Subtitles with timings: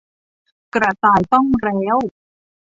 [0.75, 1.97] กระต่ายต้องแร้ว